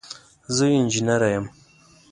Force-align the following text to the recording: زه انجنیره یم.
زه 0.55 0.65
انجنیره 0.79 1.29
یم. 1.35 1.45